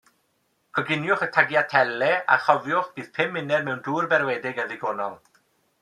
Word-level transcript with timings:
Coginiwch 0.77 1.25
y 1.25 1.27
tagliatelle, 1.35 2.09
a 2.37 2.39
chofiwch, 2.47 2.91
bydd 2.97 3.13
pum 3.19 3.33
munud 3.39 3.69
mewn 3.71 3.85
dŵr 3.91 4.11
berwedig 4.15 4.65
yn 4.65 4.73
ddigonol. 4.75 5.23